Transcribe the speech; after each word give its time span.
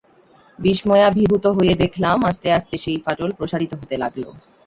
বিস্ময়াভিভূত 0.59 1.45
হয়ে 1.57 1.73
দেখলাম, 1.83 2.17
আস্তে 2.29 2.47
আস্তে 2.51 2.75
সেই 2.77 2.97
ফাটল 3.05 3.29
প্রসারিত 3.37 3.71
হতে 3.81 3.95
লাগল। 3.97 4.23